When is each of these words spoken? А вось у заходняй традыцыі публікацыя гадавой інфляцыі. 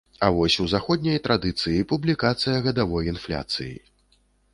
А 0.25 0.27
вось 0.35 0.53
у 0.61 0.63
заходняй 0.71 1.19
традыцыі 1.27 1.83
публікацыя 1.91 2.63
гадавой 2.69 3.11
інфляцыі. 3.13 3.73